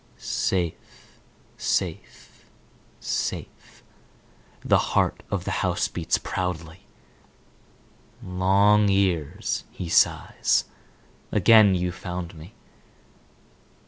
"Safe, 0.17 1.19
safe, 1.57 2.45
safe," 2.99 3.83
the 4.61 4.79
heart 4.97 5.21
of 5.29 5.43
the 5.45 5.51
house 5.61 5.87
beats 5.87 6.17
proudly. 6.17 6.87
"Long 8.23 8.89
years—" 8.89 9.63
he 9.69 9.89
sighs. 9.89 10.65
"Again 11.31 11.75
you 11.75 11.91
found 11.91 12.33
me." 12.33 12.55